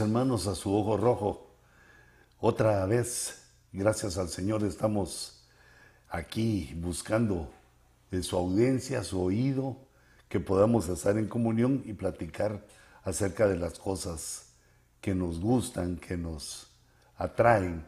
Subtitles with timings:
[0.00, 1.50] Hermanos a su ojo rojo.
[2.38, 5.44] Otra vez, gracias al Señor, estamos
[6.08, 7.50] aquí buscando
[8.10, 9.76] de su audiencia, su oído,
[10.28, 12.64] que podamos estar en comunión y platicar
[13.02, 14.50] acerca de las cosas
[15.00, 16.68] que nos gustan, que nos
[17.16, 17.84] atraen,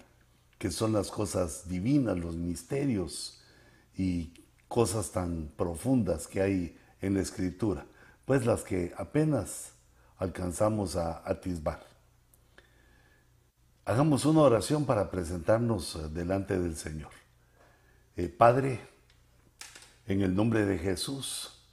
[0.59, 3.41] que son las cosas divinas, los misterios
[3.97, 7.87] y cosas tan profundas que hay en la escritura,
[8.25, 9.73] pues las que apenas
[10.19, 11.90] alcanzamos a atisbar.
[13.85, 17.11] Hagamos una oración para presentarnos eh, delante del Señor.
[18.17, 18.81] Eh, Padre,
[20.07, 21.65] en el nombre de Jesús,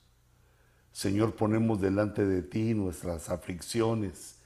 [0.93, 4.37] Señor, ponemos delante de ti nuestras aflicciones,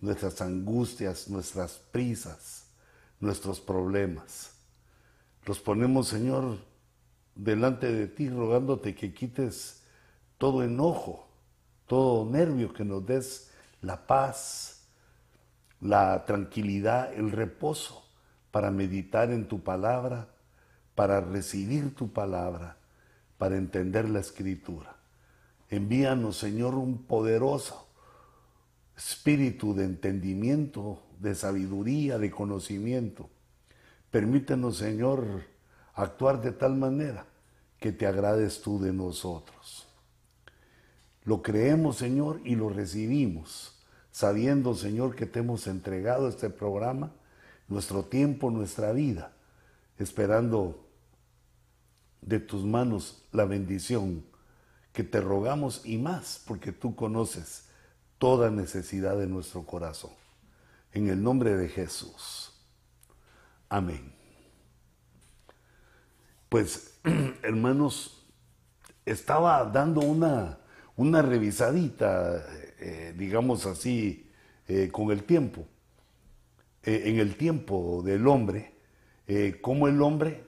[0.00, 2.66] nuestras angustias, nuestras prisas,
[3.20, 4.52] nuestros problemas.
[5.44, 6.58] Los ponemos, Señor,
[7.34, 9.82] delante de ti, rogándote que quites
[10.38, 11.28] todo enojo,
[11.86, 13.50] todo nervio, que nos des
[13.82, 14.79] la paz,
[15.80, 18.04] la tranquilidad, el reposo
[18.50, 20.28] para meditar en tu palabra,
[20.94, 22.76] para recibir tu palabra,
[23.38, 24.96] para entender la escritura.
[25.70, 27.88] Envíanos, Señor, un poderoso
[28.96, 33.30] espíritu de entendimiento, de sabiduría, de conocimiento.
[34.10, 35.44] Permítenos, Señor,
[35.94, 37.24] actuar de tal manera
[37.78, 39.86] que te agrades tú de nosotros.
[41.24, 43.79] Lo creemos, Señor, y lo recibimos,
[44.10, 47.12] sabiendo, Señor, que te hemos entregado este programa,
[47.68, 49.32] nuestro tiempo, nuestra vida,
[49.98, 50.88] esperando
[52.20, 54.24] de tus manos la bendición
[54.92, 57.66] que te rogamos y más, porque tú conoces
[58.18, 60.12] toda necesidad de nuestro corazón.
[60.92, 62.52] En el nombre de Jesús.
[63.68, 64.12] Amén.
[66.48, 66.98] Pues,
[67.42, 68.26] hermanos,
[69.06, 70.60] estaba dando una
[71.00, 72.44] una revisadita,
[72.82, 74.26] eh, digamos así,
[74.66, 75.66] eh, con el tiempo,
[76.82, 78.72] eh, en el tiempo del hombre,
[79.60, 80.42] cómo el hombre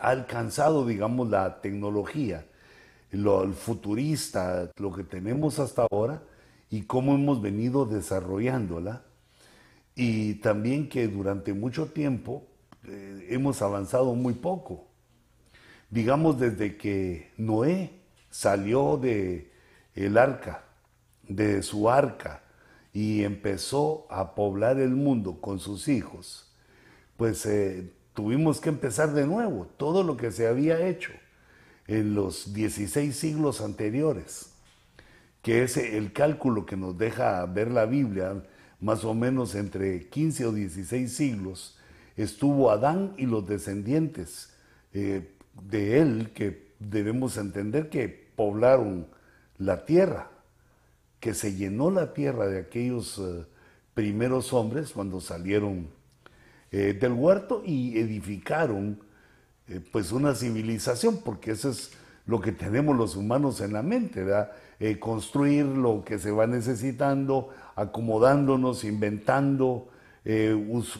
[0.00, 2.44] ha alcanzado, digamos, la tecnología,
[3.12, 6.20] lo el futurista, lo que tenemos hasta ahora,
[6.68, 9.04] y cómo hemos venido desarrollándola,
[9.94, 12.48] y también que durante mucho tiempo
[13.28, 14.88] hemos avanzado muy poco.
[15.88, 17.92] Digamos desde que Noé
[18.30, 19.52] salió de
[19.94, 20.65] el arca,
[21.28, 22.42] de su arca,
[22.92, 26.50] y empezó a poblar el mundo con sus hijos,
[27.18, 31.12] pues eh, tuvimos que empezar de nuevo todo lo que se había hecho
[31.86, 34.54] en los 16 siglos anteriores,
[35.42, 38.42] que es el cálculo que nos deja ver la Biblia,
[38.80, 41.78] más o menos entre 15 o 16 siglos,
[42.16, 44.54] estuvo Adán y los descendientes
[44.94, 45.34] eh,
[45.68, 49.06] de él, que debemos entender que poblaron
[49.58, 50.30] la tierra,
[51.20, 53.44] que se llenó la tierra de aquellos eh,
[53.94, 55.88] primeros hombres cuando salieron
[56.70, 59.00] eh, del huerto y edificaron
[59.68, 61.92] eh, pues una civilización, porque eso es
[62.26, 64.52] lo que tenemos los humanos en la mente, ¿verdad?
[65.00, 69.88] construir lo que se va necesitando, acomodándonos, inventando,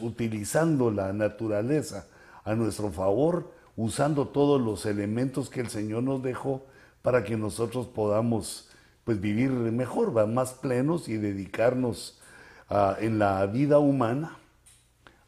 [0.01, 2.07] utilizando la naturaleza
[2.43, 6.65] a nuestro favor, usando todos los elementos que el Señor nos dejó
[7.03, 8.67] para que nosotros podamos
[9.07, 12.19] pues vivir mejor, más plenos y dedicarnos
[12.99, 14.37] en la vida humana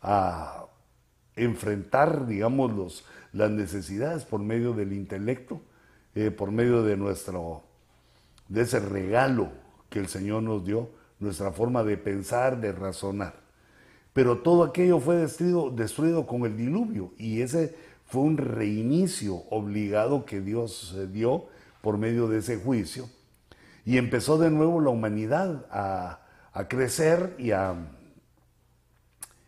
[0.02, 0.66] a
[1.38, 5.62] enfrentar, digamos, las necesidades por medio del intelecto,
[6.14, 7.64] eh, por medio de nuestro,
[8.50, 9.50] de ese regalo
[9.90, 10.90] que el Señor nos dio,
[11.22, 13.36] nuestra forma de pensar, de razonar.
[14.12, 20.26] Pero todo aquello fue destruido, destruido con el diluvio y ese fue un reinicio obligado
[20.26, 21.46] que Dios dio
[21.82, 23.08] por medio de ese juicio.
[23.90, 26.20] Y empezó de nuevo la humanidad a,
[26.68, 27.74] crecer y a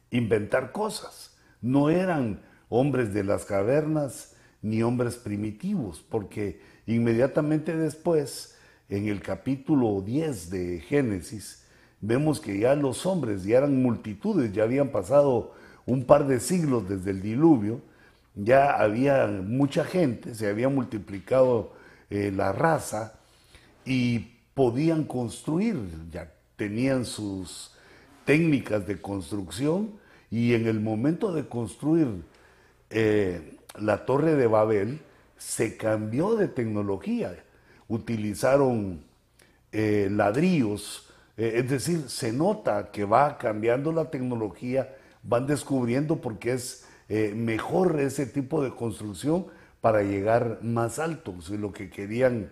[0.10, 1.38] inventar cosas.
[1.62, 8.58] No eran hombres de las cavernas ni hombres primitivos, porque inmediatamente después,
[8.90, 11.64] en el capítulo 10 de Génesis,
[12.00, 15.54] vemos que ya los hombres ya eran multitudes, ya habían pasado
[15.86, 17.80] un par de siglos desde el diluvio,
[18.34, 21.74] ya había mucha gente, se había multiplicado
[22.10, 23.21] eh, la raza
[23.86, 24.20] y
[24.54, 25.78] podían construir,
[26.12, 27.72] ya tenían sus
[28.26, 29.92] técnicas de construcción
[30.30, 32.24] y en el momento de construir
[32.90, 35.00] eh, la torre de Babel
[35.38, 37.36] se cambió de tecnología,
[37.88, 39.02] utilizaron
[39.72, 41.08] eh, ladrillos,
[41.38, 44.94] es decir, se nota que va cambiando la tecnología,
[45.24, 49.48] van descubriendo porque es mejor ese tipo de construcción
[49.82, 51.34] para llegar más alto.
[51.42, 52.52] Si lo que querían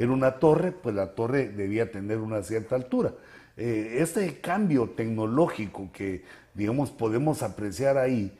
[0.00, 3.12] era una torre, pues la torre debía tener una cierta altura.
[3.56, 6.24] eh, este cambio tecnológico que,
[6.54, 8.32] digamos, podemos apreciar ahí,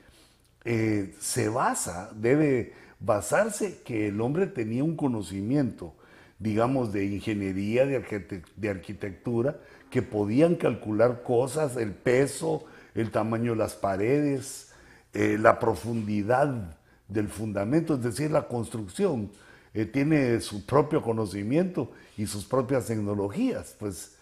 [0.64, 5.94] eh, se basa, debe basarse que el hombre tenía un conocimiento,
[6.38, 9.58] digamos, de ingeniería, de, arquitectura,
[9.90, 12.64] que podían calcular cosas, el peso,
[12.94, 14.72] el tamaño de las paredes,
[15.12, 19.30] eh, la profundidad del fundamento, es decir, la construcción.
[19.72, 24.16] Eh, tiene su propio conocimiento y sus propias tecnologías, pues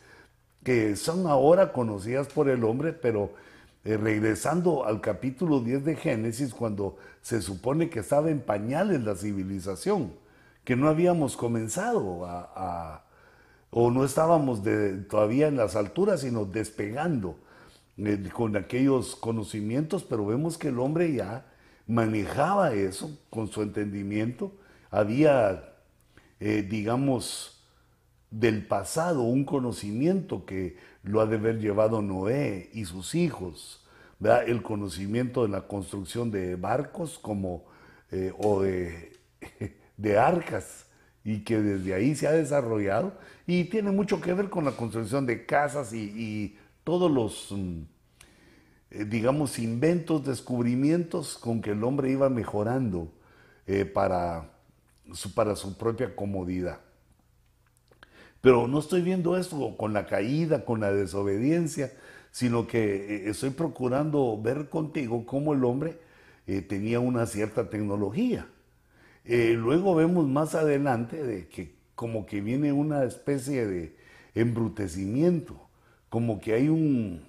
[0.62, 3.33] que son ahora conocidas por el hombre, pero
[3.85, 9.15] eh, regresando al capítulo 10 de Génesis, cuando se supone que estaba en pañales la
[9.15, 10.12] civilización,
[10.65, 13.05] que no habíamos comenzado a,
[13.71, 14.62] o no estábamos
[15.09, 17.39] todavía en las alturas, sino despegando
[17.97, 21.47] eh, con aquellos conocimientos, pero vemos que el hombre ya
[21.87, 24.53] manejaba eso con su entendimiento,
[24.90, 25.75] había,
[26.40, 27.64] eh, digamos,
[28.31, 33.87] del pasado un conocimiento que lo ha de haber llevado Noé y sus hijos,
[34.46, 37.64] el conocimiento de la construcción de barcos como,
[38.11, 38.62] eh, o
[39.96, 40.87] de, arcas,
[41.25, 43.12] y que desde ahí se ha desarrollado
[43.46, 47.82] y tiene mucho que ver con la construcción de casas y, todos los, mm,
[48.90, 53.12] eh, digamos, inventos, descubrimientos con que el hombre iba mejorando
[53.93, 54.58] para,
[55.35, 56.81] para su propia comodidad.
[58.41, 61.93] Pero no estoy viendo esto con la caída, con la desobediencia,
[62.31, 65.99] sino que eh, estoy procurando ver contigo cómo el hombre
[66.67, 68.47] tenía una cierta tecnología
[69.29, 73.95] eh, luego vemos más adelante de que como que viene una especie de
[74.35, 75.69] embrutecimiento,
[76.09, 77.29] como que hay un,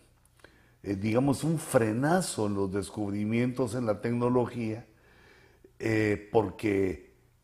[0.82, 4.86] eh, digamos, un frenazo en los descubrimientos en la tecnología,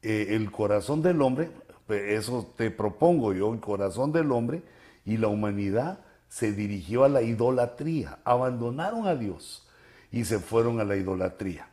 [0.08, 1.50] eh, el corazón del hombre,
[1.90, 4.62] eso te propongo yo, el corazón del hombre
[5.04, 5.98] y la humanidad
[6.30, 9.68] se dirigió a la idolatría, abandonaron a Dios
[10.12, 11.70] y se fueron a la idolatría.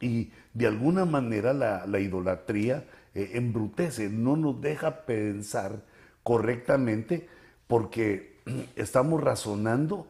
[0.00, 2.82] Y de alguna manera la, idolatría
[3.14, 5.84] eh, embrutece, no nos deja pensar
[6.24, 7.28] correctamente
[7.68, 8.40] porque
[8.74, 10.08] estamos razonando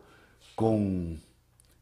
[0.54, 1.20] con,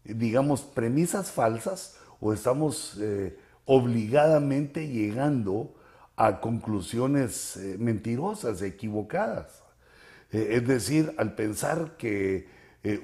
[0.03, 5.73] digamos, premisas falsas o estamos eh, obligadamente llegando
[6.17, 9.63] a conclusiones eh, mentirosas, equivocadas.
[10.31, 12.49] es decir, al pensar que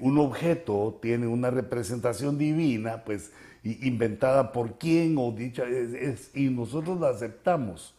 [0.01, 3.31] un objeto tiene una representación divina, pues
[3.63, 5.65] inventada por quién o dicha,
[6.35, 7.95] y nosotros la aceptamos,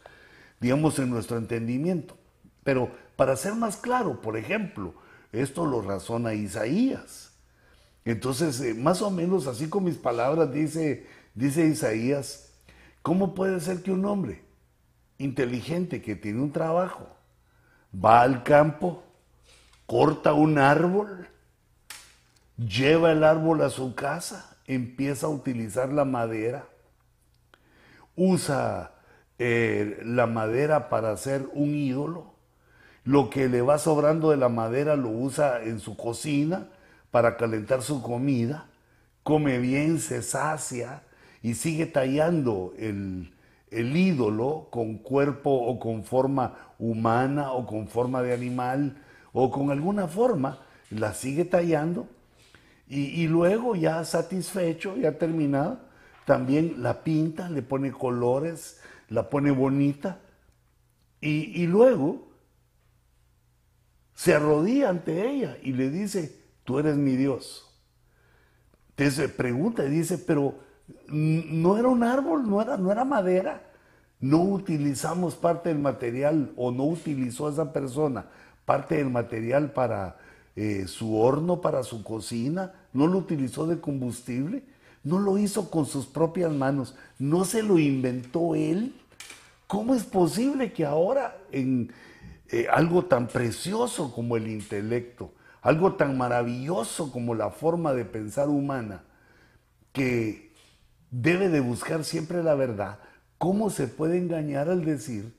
[0.60, 2.16] digamos, en nuestro entendimiento.
[2.63, 4.94] Pero para ser más claro, por ejemplo,
[5.31, 7.31] esto lo razona Isaías.
[8.04, 11.06] Entonces, eh, más o menos así con mis palabras dice,
[11.36, 12.52] dice Isaías,
[13.02, 14.42] ¿cómo puede ser que un hombre
[15.24, 17.08] inteligente que tiene un trabajo.
[17.94, 19.04] Va al campo,
[19.86, 21.28] corta un árbol,
[22.58, 26.66] lleva el árbol a su casa empieza a utilizar la madera,
[28.16, 28.94] usa
[29.38, 32.34] eh, la madera para hacer un ídolo,
[33.04, 36.70] lo que le va sobrando de la madera lo usa en su cocina
[37.10, 38.68] para calentar su comida,
[39.24, 41.04] come bien, se sacia
[41.42, 43.34] y sigue tallando el,
[43.72, 49.02] el ídolo con cuerpo o con forma humana o con forma de animal
[49.34, 50.60] o con alguna forma,
[50.90, 52.08] la sigue tallando
[52.94, 55.80] y, luego ya satisfecho, ya terminado,
[56.25, 60.20] también la pinta, le pone colores, la pone bonita
[61.22, 62.28] y, luego
[64.13, 67.74] se arrodilla ante ella y le dice, tú eres mi Dios.
[68.90, 70.60] Entonces pregunta y dice, pero
[71.07, 73.62] no era un árbol, no era, no era madera.
[74.19, 78.25] No utilizamos parte del material o no utilizó esa persona
[78.65, 80.17] parte del material para
[80.55, 84.63] eh, su horno para su cocina, no lo utilizó de combustible,
[85.03, 88.95] no lo hizo con sus propias manos, no se lo inventó él.
[89.67, 91.91] ¿Cómo es posible que ahora en
[92.50, 98.50] eh, algo tan precioso como el intelecto, algo tan maravilloso como la forma de pensar
[98.50, 99.03] humana,
[99.93, 100.50] que
[101.12, 103.00] debe de buscar siempre la verdad,
[103.38, 105.34] cómo se puede engañar al decir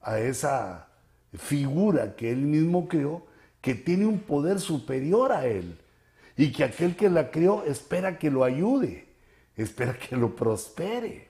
[0.00, 0.88] a esa
[1.34, 3.26] figura que él mismo creó,
[3.60, 5.76] que tiene un poder superior a él
[6.36, 9.08] y que aquel que la crió espera que lo ayude,
[9.56, 11.28] espera que lo prospere.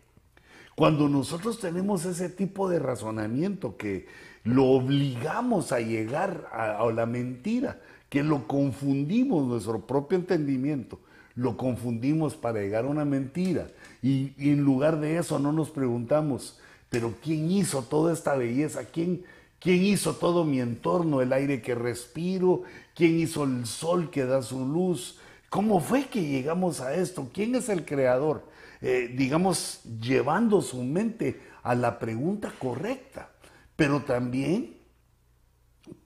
[0.74, 4.06] Cuando nosotros tenemos ese tipo de razonamiento que
[4.44, 11.00] lo obligamos a llegar a, la mentira, que lo confundimos nuestro propio entendimiento,
[11.34, 13.68] lo confundimos para llegar a una mentira
[14.02, 16.58] y, en lugar de eso no nos preguntamos,
[16.90, 18.84] pero ¿quién hizo toda esta belleza?
[18.84, 19.24] ¿Quién,
[19.58, 22.62] ¿Quién hizo todo mi entorno, el aire que respiro?
[22.94, 25.18] ¿Quién hizo el sol que da su luz?
[25.48, 27.30] ¿Cómo fue que llegamos a esto?
[27.32, 28.44] ¿Quién es el creador?
[28.80, 33.30] Eh, digamos, llevando su mente a la pregunta correcta,
[33.74, 34.76] pero también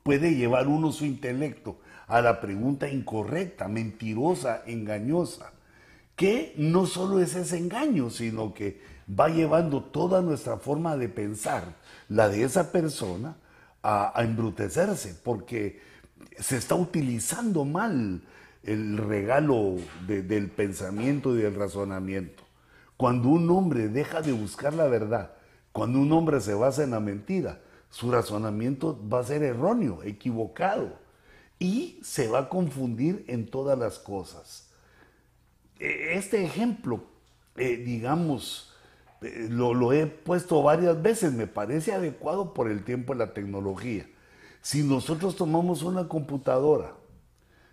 [0.03, 5.53] puede llevar uno su intelecto a la pregunta incorrecta, mentirosa, engañosa,
[6.21, 11.77] que no solo es ese engaño, sino que va llevando toda nuestra forma de pensar,
[12.11, 13.39] la de esa persona,
[13.83, 15.81] a, embrutecerse, porque
[16.39, 18.21] se está utilizando mal
[18.63, 22.43] el regalo del pensamiento y del razonamiento.
[22.99, 25.33] Cuando un hombre deja de buscar la verdad,
[25.73, 30.99] cuando un hombre se basa en la mentira, su razonamiento va a ser erróneo, equivocado,
[31.59, 34.70] y se va a confundir en todas las cosas.
[35.81, 37.03] E, este ejemplo,
[37.57, 38.73] eh, digamos,
[39.23, 43.33] eh, lo, lo he puesto varias veces, me parece adecuado por el tiempo de la
[43.33, 44.07] tecnología.
[44.61, 46.95] Si nosotros tomamos una computadora,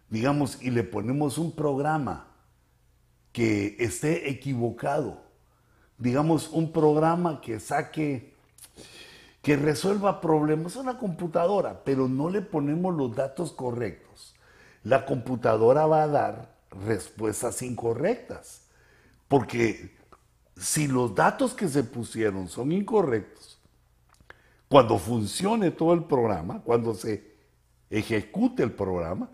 [0.10, 2.28] digamos, y le ponemos un programa
[3.34, 5.22] que esté equivocado,
[5.98, 8.34] digamos, un programa que saque,
[9.42, 14.34] que resuelva problemas, una computadora, pero no le ponemos los datos correctos,
[14.84, 18.62] la computadora va a dar respuestas incorrectas,
[19.28, 19.96] porque
[20.56, 23.60] si los datos que se pusieron son incorrectos,
[24.68, 27.36] cuando funcione todo el programa, cuando se
[27.90, 29.30] ejecute el programa,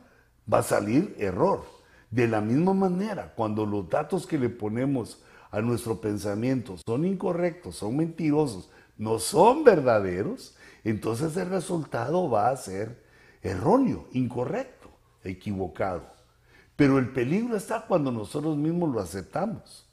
[0.52, 1.66] va a salir error.
[2.12, 7.78] De la misma manera, cuando los datos que le ponemos a nuestro pensamiento son incorrectos,
[7.78, 13.04] son mentirosos, no son verdaderos, entonces el resultado va a ser
[13.42, 14.90] erróneo, incorrecto,
[15.24, 16.13] equivocado.
[16.84, 19.88] Pero el peligro está cuando nosotros mismos lo aceptamos.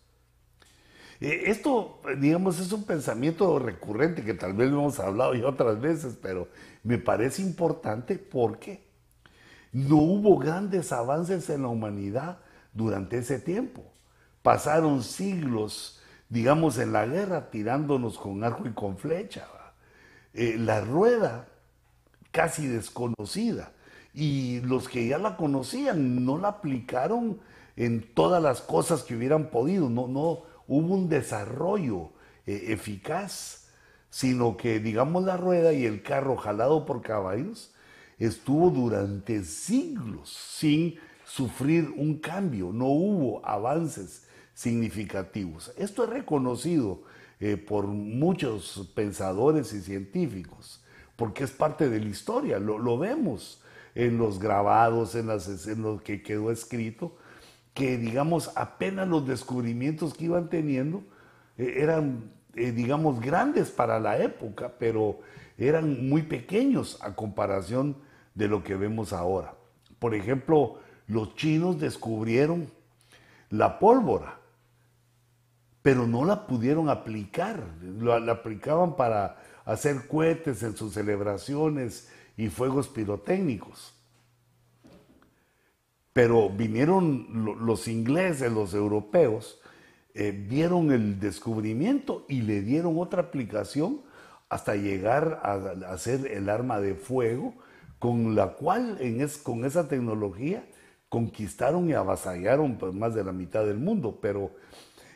[1.20, 5.80] Eh, esto, digamos, es un pensamiento recurrente que tal vez lo hemos hablado ya otras
[5.80, 6.48] veces, pero
[6.82, 8.82] me parece importante porque
[9.70, 12.38] no hubo grandes avances en la humanidad
[12.72, 13.84] durante ese tiempo.
[14.42, 19.46] Pasaron siglos, digamos, en la guerra tirándonos con arco y con flecha.
[20.34, 21.46] Eh, la rueda
[22.32, 23.70] casi desconocida.
[24.12, 27.40] Y los que ya la conocían no la aplicaron
[27.76, 29.88] en todas las cosas que hubieran podido.
[29.88, 32.10] No, no, hubo un desarrollo
[32.46, 33.68] eh, eficaz,
[34.10, 37.72] sino que digamos la rueda y el carro jalado por caballos
[38.18, 45.72] estuvo durante siglos sin sufrir un cambio, no hubo avances significativos.
[45.76, 47.02] Esto es reconocido
[47.38, 50.82] eh, por muchos pensadores y científicos,
[51.16, 53.59] porque es parte de la historia, lo, vemos
[53.94, 57.16] en los grabados, en, las, en lo que quedó escrito,
[57.74, 61.02] que digamos apenas los descubrimientos que iban teniendo
[61.56, 65.20] eh, eran, eh, digamos, grandes para la época, pero
[65.58, 67.96] eran muy pequeños a comparación
[68.34, 69.54] de lo que vemos ahora.
[69.98, 72.70] Por ejemplo, los chinos descubrieron
[73.50, 74.38] la pólvora,
[75.82, 77.62] pero no la pudieron aplicar.
[77.98, 82.08] La, aplicaban para hacer cohetes en sus celebraciones
[82.40, 83.92] y fuegos pirotécnicos.
[86.14, 89.60] Pero vinieron los ingleses, los europeos,
[90.14, 94.00] eh, vieron el descubrimiento y le dieron otra aplicación
[94.48, 97.52] hasta llegar a, hacer el arma de fuego,
[97.98, 98.98] con la cual
[99.42, 100.66] con esa tecnología
[101.10, 104.18] conquistaron y avasallaron pues, más de la mitad del mundo.
[104.22, 104.50] Pero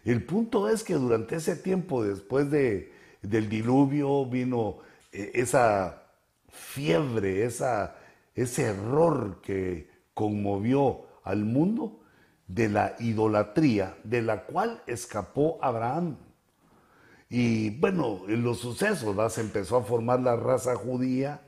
[0.04, 4.76] el punto es que durante ese tiempo, después de, del diluvio, vino
[5.11, 6.03] eh, esa
[6.54, 7.96] fiebre, esa,
[8.34, 12.00] ese error que conmovió al mundo
[12.46, 16.16] de la idolatría de la cual escapó Abraham.
[17.28, 21.42] Y bueno, en los sucesos se empezó a formar la raza judía.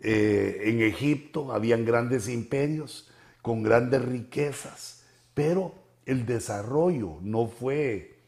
[0.00, 3.10] Eh, en Egipto habían grandes imperios
[3.42, 5.74] con grandes riquezas, pero
[6.06, 8.20] el desarrollo no fue,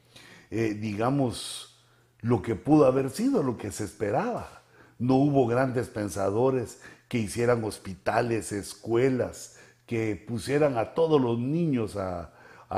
[0.51, 1.83] eh, digamos,
[2.21, 4.60] lo que pudo haber sido, lo que se esperaba.
[5.01, 12.33] No hubo grandes pensadores que hicieran hospitales, escuelas, que pusieran a todos los niños a,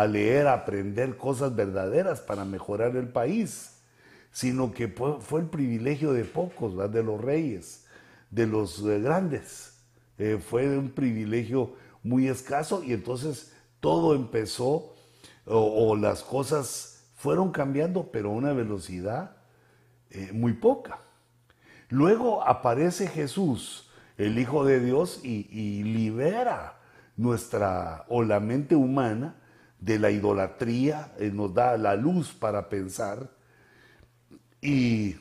[0.09, 3.83] leer, a aprender cosas verdaderas para mejorar el país,
[4.31, 7.85] sino que fue, el privilegio de pocos, de los reyes,
[8.31, 9.75] de los eh, grandes.
[10.17, 14.95] Eh, fue un privilegio muy escaso y entonces todo empezó
[15.45, 19.37] o, las cosas fueron cambiando, pero a una velocidad
[20.11, 21.01] eh, muy poca.
[21.93, 26.81] Luego aparece Jesús, el Hijo de Dios, y libera
[27.19, 29.37] nuestra o la mente humana
[29.79, 33.31] de la idolatría, eh, nos da la luz para pensar.
[34.63, 35.17] Y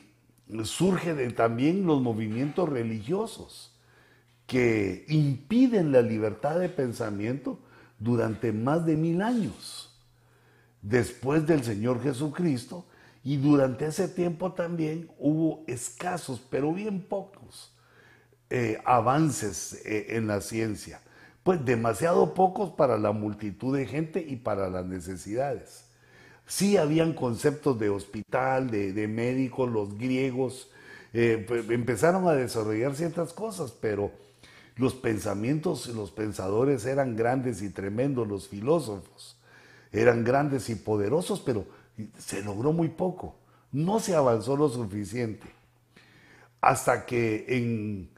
[0.64, 3.76] surge de también los movimientos religiosos
[4.46, 7.58] que impiden la libertad de pensamiento
[7.98, 9.94] durante más de mil años,
[10.80, 12.86] después del Señor Jesucristo,
[13.24, 17.72] y durante ese tiempo también hubo escasos, pero bien pocos,
[18.50, 21.00] eh, avances eh, en la ciencia.
[21.42, 25.86] Pues demasiado pocos para la multitud de gente y para las necesidades.
[26.46, 30.70] Sí habían conceptos de hospital, de, médicos, los griegos
[31.12, 34.10] eh, pues, empezaron a desarrollar ciertas cosas, pero
[34.76, 39.38] los pensamientos, los pensadores eran grandes y tremendos, los filósofos
[39.92, 41.66] eran grandes y poderosos, pero
[42.18, 43.36] se logró muy poco.
[43.70, 45.46] No se avanzó lo suficiente.
[46.60, 48.10] Hasta que en,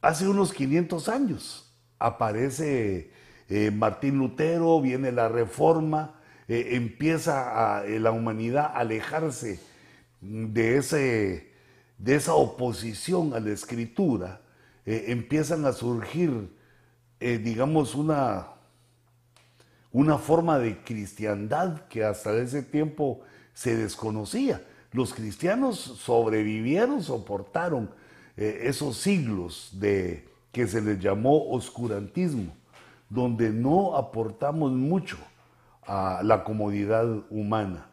[0.00, 3.10] hace unos 500 años aparece
[3.48, 6.14] eh, Martín Lutero, viene la reforma,
[6.48, 9.60] eh, empieza a, la humanidad a alejarse
[10.20, 11.52] de, ese,
[11.98, 14.40] de esa oposición a la escritura
[14.86, 16.50] eh, empiezan a surgir,
[17.20, 18.48] eh, digamos, una,
[19.94, 23.20] una forma de cristiandad que hasta ese tiempo
[23.54, 24.60] se desconocía.
[24.90, 27.90] Los cristianos sobrevivieron, soportaron
[28.36, 32.52] eh, esos siglos de que se les llamó oscurantismo,
[33.08, 35.16] donde no aportamos mucho
[35.86, 37.86] a la comodidad humana.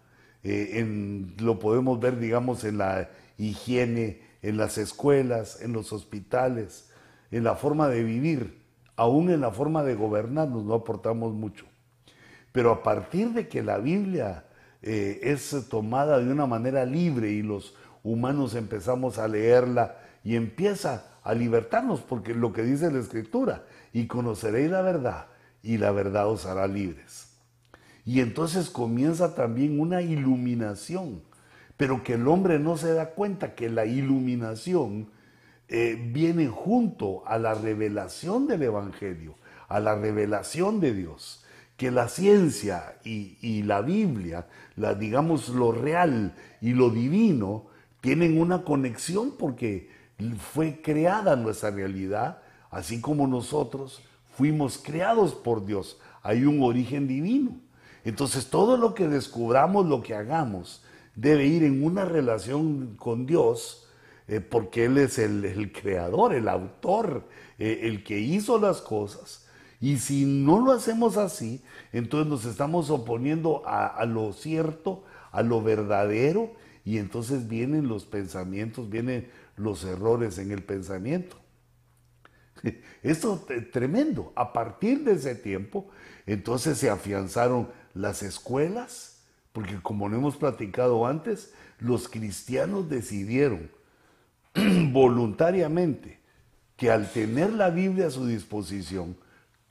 [0.43, 6.89] lo podemos ver, digamos, en la higiene, en las escuelas, en los hospitales,
[7.29, 8.59] en la forma de vivir,
[8.95, 11.70] aún en la forma de gobernarnos, no aportamos mucho.
[12.51, 14.45] Pero a partir de que la Biblia
[14.81, 21.05] eh, es tomada de una manera libre y los humanos empezamos a leerla y empieza
[21.23, 25.27] a libertarnos, porque lo que dice la Escritura, y conoceréis la verdad,
[25.61, 27.29] y la verdad os hará libres.
[28.05, 31.21] Y entonces comienza también una iluminación
[31.81, 35.09] pero que el hombre no se da cuenta que la iluminación
[35.67, 39.33] eh, viene junto a la revelación del Evangelio,
[39.67, 41.40] a la revelación de Dios,
[41.81, 44.45] que la ciencia y, la Biblia,
[44.75, 47.69] la, digamos lo real y lo divino,
[48.01, 49.89] tienen una conexión porque
[50.53, 54.03] fue creada nuestra realidad, así como nosotros
[54.37, 55.99] fuimos creados por Dios.
[56.21, 57.55] Hay un origen divino.
[58.05, 60.83] Entonces todo lo que descubramos, lo que hagamos,
[61.15, 63.87] debe ir en una relación con Dios,
[64.27, 67.27] eh, porque Él es el, creador, el autor,
[67.57, 69.47] eh, el que hizo las cosas.
[69.81, 75.63] Y si no lo hacemos así, entonces nos estamos oponiendo a, lo cierto, a lo
[75.63, 76.53] verdadero,
[76.85, 81.35] y entonces vienen los pensamientos, vienen los errores en el pensamiento.
[83.03, 84.31] Esto es tremendo.
[84.35, 85.89] A partir de ese tiempo,
[86.27, 93.71] entonces se afianzaron las escuelas, porque como no hemos platicado antes, los cristianos decidieron
[94.91, 96.19] voluntariamente
[96.77, 99.15] que al tener la Biblia a su disposición,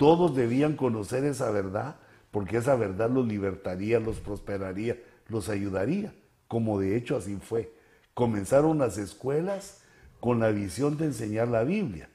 [0.00, 1.96] todos debían conocer esa verdad,
[2.30, 6.14] porque esa verdad los libertaría, los prosperaría, los ayudaría,
[6.48, 7.74] como de hecho así fue.
[8.14, 9.82] Comenzaron las escuelas
[10.18, 12.08] con la visión de enseñar la Biblia,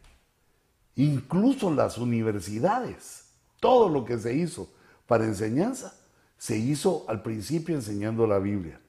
[0.96, 4.68] incluso las universidades, todo lo que se hizo
[5.06, 5.94] para enseñanza
[6.40, 8.82] se hizo al principio enseñando la Biblia.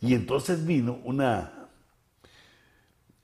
[0.00, 1.55] Y entonces vino una,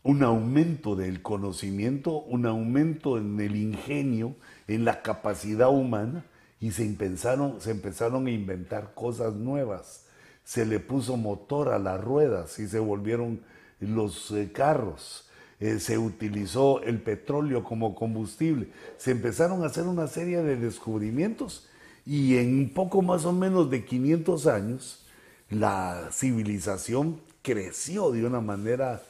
[0.02, 4.34] un aumento del conocimiento, un aumento en el ingenio,
[4.66, 6.24] en la capacidad humana,
[6.60, 10.06] y se empezaron, se empezaron a inventar cosas nuevas.
[10.44, 13.40] Se le puso motor a las ruedas y se volvieron
[13.80, 15.28] los eh, carros.
[15.62, 21.68] Eh, se utilizó el petróleo como combustible, se empezaron a hacer una serie de descubrimientos
[22.04, 25.06] y en un poco más o menos de 500 años
[25.50, 29.02] la civilización creció de una manera,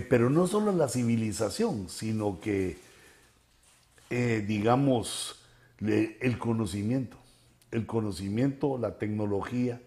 [0.00, 2.78] pero no solo la civilización, sino que,
[4.08, 5.44] eh, digamos,
[5.80, 7.18] el conocimiento,
[7.70, 9.82] el conocimiento, la tecnología,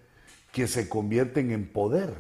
[0.51, 2.13] que se convierten en poder.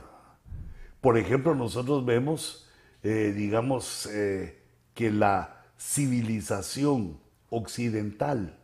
[1.01, 2.65] Por ejemplo, nosotros vemos
[3.07, 4.57] eh, digamos, eh,
[4.95, 7.19] que la civilización
[7.51, 8.57] occidental,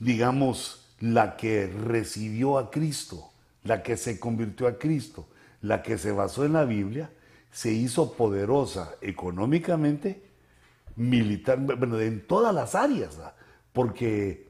[0.00, 3.30] digamos, la que recibió a Cristo,
[3.62, 5.28] la que se convirtió a Cristo,
[5.62, 7.08] la que se basó en la Biblia,
[7.50, 10.22] se hizo poderosa económicamente,
[10.96, 13.20] militar, bueno, en todas las áreas,
[13.72, 14.48] porque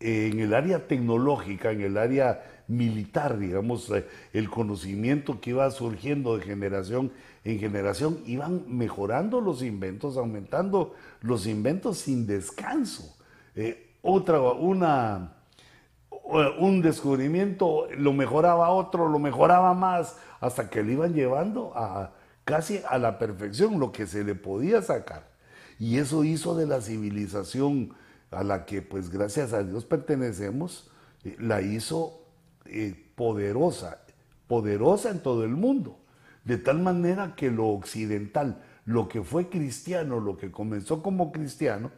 [0.00, 6.36] en el área tecnológica, en el área militar, digamos, eh, el conocimiento que iba surgiendo
[6.36, 7.12] de generación
[7.44, 13.16] en generación, iban mejorando los inventos, aumentando los inventos sin descanso.
[13.54, 15.34] Eh, otra, una,
[16.58, 22.12] un descubrimiento lo mejoraba otro, lo mejoraba más, hasta que le iban llevando a,
[22.44, 25.30] casi a la perfección lo que se le podía sacar.
[25.78, 27.94] Y eso hizo de la civilización
[28.30, 30.90] a la que pues gracias a Dios pertenecemos,
[31.24, 32.24] eh, la hizo
[32.66, 34.02] eh, poderosa,
[34.48, 35.98] poderosa en todo el mundo.
[36.44, 41.90] De tal manera que lo occidental, lo que fue cristiano, lo que comenzó como cristiano,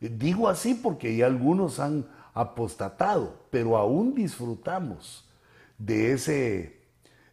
[0.00, 5.28] eh, digo así porque ya algunos han apostatado, pero aún disfrutamos
[5.78, 6.79] de ese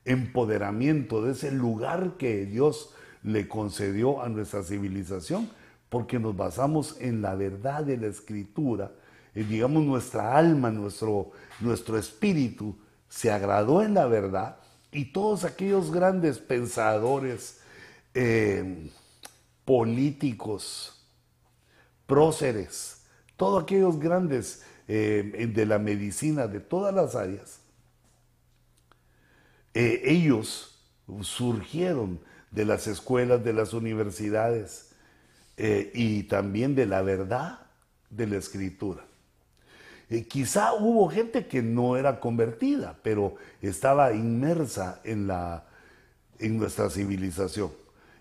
[0.08, 2.94] empoderamiento, de ese lugar que Dios
[3.24, 5.50] le concedió a nuestra civilización,
[5.90, 8.92] porque nos basamos en la verdad de la escritura,
[9.36, 12.76] y digamos nuestra alma, nuestro, nuestro espíritu
[13.08, 14.58] se agradó en la verdad
[14.92, 17.60] y todos aquellos grandes pensadores,
[18.14, 18.90] eh,
[19.64, 21.06] políticos,
[22.08, 23.04] próceres,
[23.36, 27.60] todos aquellos grandes eh, de la medicina, de todas las áreas,
[29.80, 30.80] eh, ellos
[31.22, 32.20] surgieron
[32.52, 34.92] de las escuelas, de las universidades
[35.94, 37.60] y también de la verdad
[38.10, 39.08] de la escritura.
[40.10, 45.66] Eh, quizá hubo gente que no era convertida, pero estaba inmersa en, la,
[46.40, 47.72] en nuestra civilización.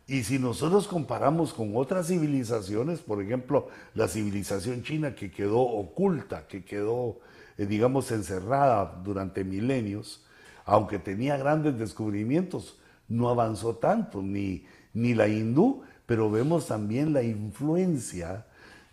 [0.08, 6.46] Y si nosotros comparamos con otras civilizaciones, por ejemplo, la civilización china que quedó oculta,
[6.48, 7.18] que quedó,
[7.56, 10.24] eh, digamos, encerrada durante milenios,
[10.66, 17.22] aunque tenía grandes descubrimientos, no avanzó tanto, ni, ni la hindú, pero vemos también la
[17.22, 18.44] influencia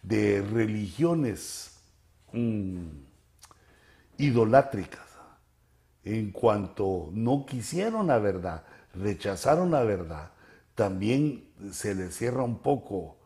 [0.02, 1.74] de religiones
[2.34, 2.88] Mm,
[4.18, 5.02] idolátricas.
[6.04, 10.32] En cuanto no quisieron la verdad, rechazaron la verdad,
[10.76, 13.18] también se les cierra un poco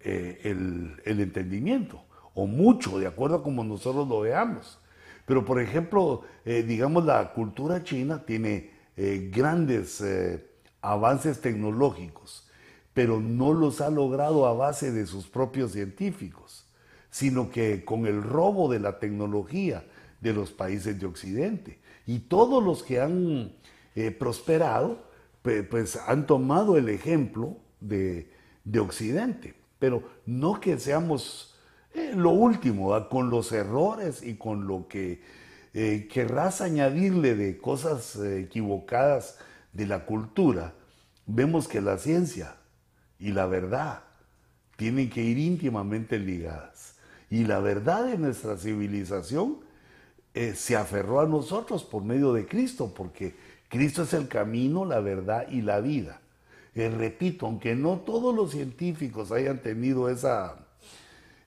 [0.00, 2.02] eh, el, entendimiento,
[2.34, 4.78] o mucho, de acuerdo a como nosotros lo veamos.
[5.26, 10.02] Pero, por ejemplo, eh, digamos, la cultura china tiene eh, grandes
[10.80, 12.48] avances tecnológicos,
[12.92, 16.62] pero no los ha logrado a base de sus propios científicos
[17.12, 19.84] sino que con el robo de la tecnología
[20.20, 21.78] de los países de Occidente.
[22.06, 23.52] Y todos los que han
[23.94, 25.04] eh, prosperado,
[25.42, 28.32] pues, han tomado el ejemplo de,
[28.80, 29.54] Occidente.
[29.78, 31.51] Pero no que seamos eh,
[32.14, 35.22] lo último, con los errores y con lo que
[35.74, 39.38] eh, querrás añadirle de cosas equivocadas
[39.72, 40.74] de la cultura,
[41.26, 42.56] vemos que la ciencia
[43.18, 44.02] y la verdad
[44.76, 46.96] tienen que ir íntimamente ligadas.
[47.30, 49.60] Y la verdad de nuestra civilización
[50.34, 53.34] eh, se aferró a nosotros por medio de Cristo, porque
[53.68, 56.20] Cristo es el camino, la verdad y la vida.
[56.74, 60.61] Eh, repito, aunque no todos los científicos hayan tenido esa,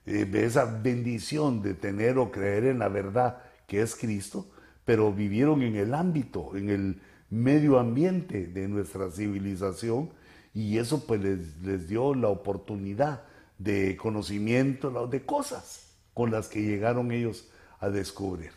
[0.06, 4.46] eh, esa bendición de tener o creer en la verdad que es Cristo,
[4.84, 10.10] pero vivieron en el ámbito, en el medio ambiente de nuestra civilización
[10.54, 13.22] y eso pues les, les dio la oportunidad
[13.58, 17.48] de conocimiento, de cosas con las que llegaron ellos
[17.80, 18.52] a descubrir.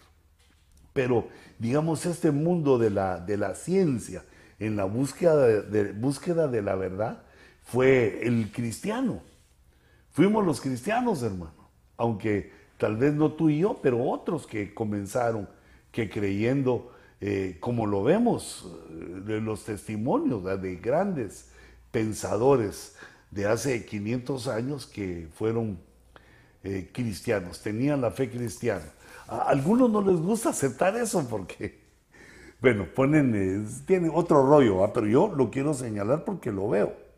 [0.93, 4.23] Pero, digamos, este mundo de la, de la ciencia,
[4.59, 7.23] en la búsqueda de, búsqueda de la verdad,
[7.63, 9.21] fue el cristiano.
[10.11, 11.69] Fuimos los cristianos, hermano.
[11.97, 15.49] Aunque tal vez no tú y yo, pero otros que comenzaron,
[15.91, 16.91] que creyendo,
[17.21, 21.49] eh, como lo vemos, eh, de los testimonios de grandes
[21.91, 22.95] pensadores
[23.31, 25.79] de hace 500 años que fueron
[26.63, 28.85] eh, cristianos, tenían la fe cristiana.
[29.27, 31.79] A algunos no les gusta aceptar eso porque,
[32.61, 37.08] bueno, ponen, eh, tienen otro rollo, pero yo lo quiero señalar porque lo veo.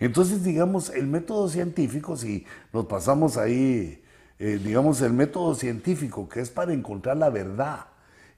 [0.00, 4.02] Entonces, digamos, el método científico, si nos pasamos ahí,
[4.38, 7.86] eh, digamos, el método científico, que es para encontrar la verdad.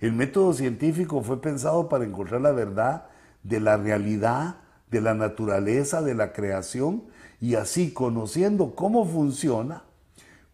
[0.01, 3.07] El método científico fue pensado para encontrar la verdad
[3.45, 4.57] de la realidad
[4.93, 7.05] de la naturaleza, de la creación,
[7.41, 9.85] y así conociendo cómo funciona,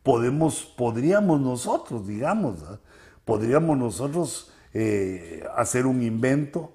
[0.03, 2.65] podemos, podríamos nosotros, digamos,
[3.25, 6.73] podríamos nosotros eh, hacer un invento,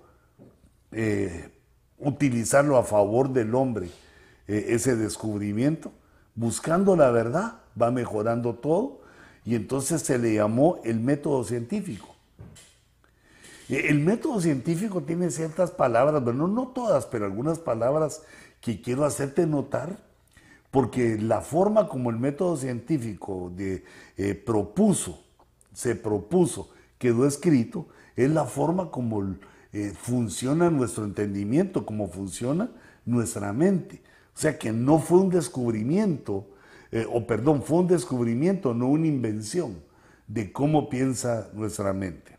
[0.91, 1.49] eh,
[1.97, 3.89] utilizarlo a favor del hombre,
[4.47, 5.91] eh, ese descubrimiento,
[6.35, 9.01] buscando la verdad, va mejorando todo,
[9.45, 12.13] y entonces se le llamó el método científico.
[13.69, 18.21] Eh, el método científico tiene ciertas palabras, bueno, no todas, pero algunas palabras
[18.61, 19.97] que quiero hacerte notar,
[20.71, 23.83] porque la forma como el método científico de,
[24.17, 25.23] eh, propuso,
[25.73, 29.35] se propuso, quedó escrito, es la forma como
[29.71, 32.71] eh, funciona nuestro entendimiento, como funciona
[33.05, 34.01] nuestra mente.
[34.35, 36.47] O sea que no fue un descubrimiento,
[37.11, 39.81] o perdón, fue un descubrimiento, no una invención
[40.27, 42.37] de cómo piensa nuestra mente.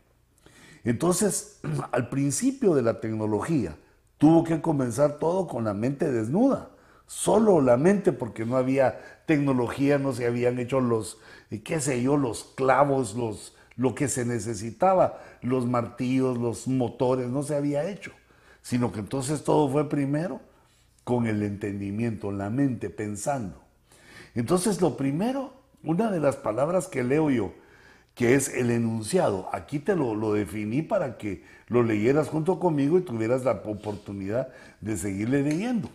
[0.83, 1.59] Entonces,
[1.91, 3.75] al principio de la tecnología,
[4.17, 6.69] tuvo que comenzar todo con la mente desnuda.
[7.07, 11.19] Solo la mente, porque no había tecnología, no se habían hecho los,
[11.51, 17.27] eh, qué sé yo, los clavos, los, lo que se necesitaba, los martillos, los motores,
[17.27, 18.11] no se había hecho.
[18.61, 20.39] Sino que entonces todo fue primero
[21.05, 23.61] con el entendimiento, la mente, pensando.
[24.33, 27.53] Entonces lo primero, una de las palabras que leo yo,
[28.15, 29.47] que es el enunciado.
[29.53, 34.49] Aquí te lo, definí para que lo leyeras junto conmigo y tuvieras la oportunidad
[34.81, 35.89] de seguirle leyendo,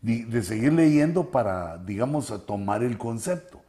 [0.00, 3.60] de, seguir leyendo para, digamos, tomar el concepto.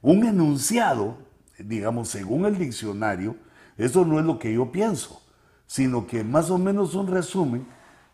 [0.00, 1.18] Un enunciado,
[1.58, 3.36] digamos, según el diccionario,
[3.76, 5.20] eso no es lo que yo pienso,
[5.66, 7.66] sino que más o menos un resumen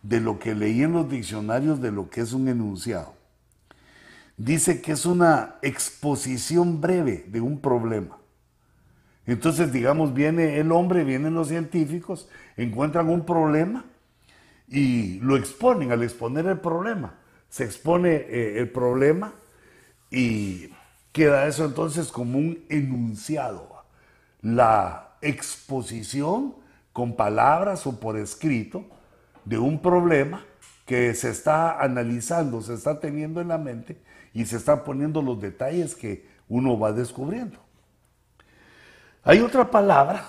[0.03, 3.15] de lo que leí en los diccionarios de lo que es un enunciado.
[4.37, 8.19] Dice que es una exposición breve de un problema
[9.27, 13.85] entonces, digamos, viene el hombre, vienen los científicos, encuentran un problema
[14.69, 15.93] y lo exponen.
[15.93, 17.15] Al exponer el problema,
[17.49, 19.33] se expone eh, el problema
[20.11, 20.71] y
[21.13, 23.71] queda eso entonces como un enunciado.
[24.41, 26.57] La exposición
[26.93, 28.85] con palabras o por escrito
[29.45, 30.45] de un problema
[30.87, 34.01] que se está analizando, se está teniendo en la mente
[34.35, 37.59] y se están poniendo los detalles que uno va descubriendo.
[39.25, 40.25] Hay otra palabra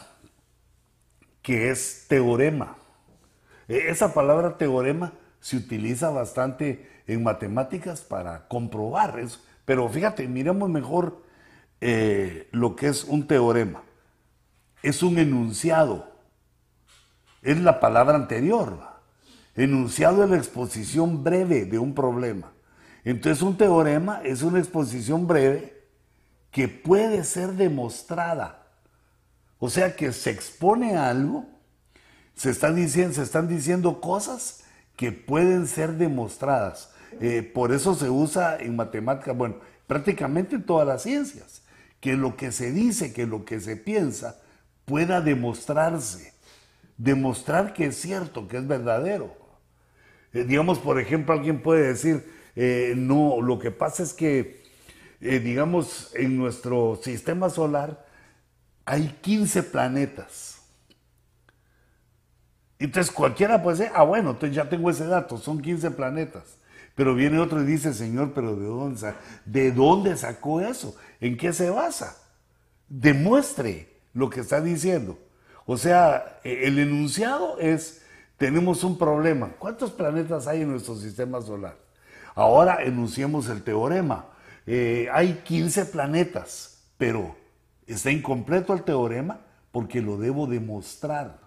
[1.42, 2.76] que es teorema.
[3.68, 9.42] E, esa palabra teorema se utiliza bastante en matemáticas para comprobar eso.
[9.66, 11.24] Pero fíjate, miremos mejor
[11.82, 13.84] eh, lo que es un teorema.
[14.82, 16.12] Es un enunciado.
[17.42, 18.93] Es la palabra anterior.
[19.56, 22.54] Enunciado es la exposición breve de un problema.
[23.04, 25.82] Entonces un teorema es una exposición breve
[26.52, 28.64] que puede ser demostrada
[29.66, 31.46] o sea que se expone algo,
[32.36, 34.66] se están diciendo, se están diciendo cosas
[34.98, 36.92] que pueden ser demostradas.
[37.22, 39.56] Eh, por eso se usa en matemáticas, bueno,
[39.88, 41.62] prácticamente en todas las ciencias,
[42.02, 44.38] que lo que se dice, que lo que se piensa,
[44.84, 46.34] pueda demostrarse,
[46.98, 49.34] demostrar que es cierto, que es verdadero.
[50.34, 52.24] Eh, digamos, por ejemplo, alguien puede decir,
[52.56, 54.64] eh, no, lo que pasa es que,
[55.20, 58.06] digamos, en nuestro sistema solar
[58.86, 60.62] hay 15 planetas.
[62.84, 66.58] Entonces cualquiera puede decir, ah, bueno, entonces ya tengo ese dato, son 15 planetas.
[66.96, 69.14] Pero viene otro y dice, Señor, pero ¿de dónde,
[69.46, 70.96] ¿de dónde sacó eso?
[71.20, 72.18] ¿En qué se basa?
[72.90, 75.18] Demuestre lo que está diciendo.
[75.66, 78.03] O sea, e, el enunciado es,
[78.44, 79.52] tenemos un problema.
[79.58, 81.78] ¿Cuántos planetas hay en nuestro sistema solar?
[82.36, 84.26] Ahora enunciemos el teorema.
[84.68, 87.38] Eh, hay 15 planetas, pero
[87.88, 89.40] Está incompleto el teorema
[89.72, 91.40] porque lo debo demostrar.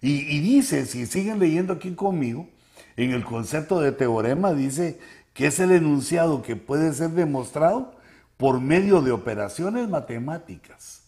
[0.00, 2.48] Y, dice, si siguen leyendo aquí conmigo,
[2.96, 5.00] en el concepto de teorema dice
[5.32, 7.94] que es el enunciado que puede ser demostrado
[8.36, 11.02] por medio de operaciones matemáticas.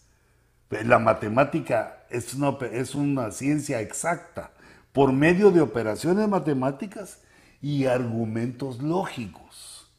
[0.69, 4.51] La matemática es una, es una ciencia exacta,
[4.91, 7.19] por medio de operaciones matemáticas
[7.61, 9.91] y argumentos lógicos.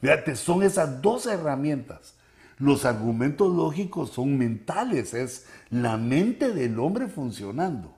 [0.00, 2.14] Fíjate, son esas dos herramientas
[2.58, 7.94] los argumentos lógicos son mentales, es la mente del hombre funcionando.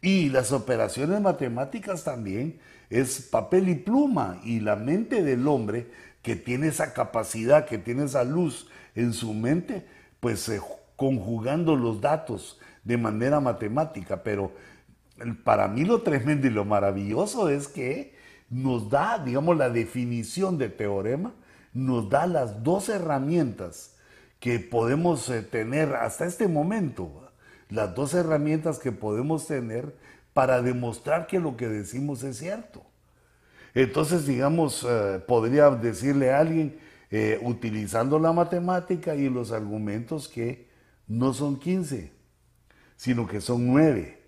[0.00, 5.90] Y las operaciones matemáticas también es papel y pluma y la mente del hombre
[6.22, 9.86] que tiene esa capacidad, que tiene esa luz en su mente,
[10.20, 10.60] pues eh,
[10.96, 14.22] conjugando los datos de manera matemática.
[14.22, 14.52] Pero
[15.44, 18.14] para mí lo tremendo y lo maravilloso es que
[18.48, 21.34] nos da, digamos, la definición de teorema
[21.72, 23.94] nos da las dos herramientas
[24.38, 27.30] que podemos eh, tener hasta este momento,
[27.68, 29.94] las dos herramientas que podemos tener
[30.32, 32.82] para demostrar que lo que decimos es cierto.
[33.74, 36.78] Entonces, digamos, eh, podría decirle a alguien,
[37.12, 40.68] eh, utilizando la matemática y los argumentos que
[41.06, 42.12] no son 15,
[42.96, 44.19] sino que son 9.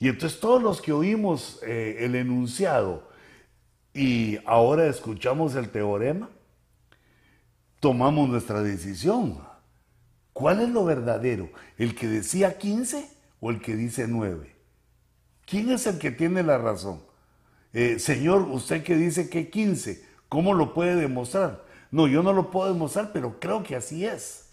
[0.00, 3.08] Y entonces todos los que oímos el enunciado
[3.92, 6.30] y ahora escuchamos el teorema,
[7.80, 9.38] tomamos nuestra decisión.
[10.32, 11.50] ¿Cuál es lo verdadero?
[11.76, 13.10] ¿El que decía 15
[13.40, 14.56] o el que dice 9?
[15.44, 17.02] ¿Quién es el que tiene la razón?
[17.72, 21.64] Eh, señor, usted que dice que 15, ¿cómo lo puede demostrar?
[21.90, 24.50] No, yo no lo puedo demostrar, pero creo que así es.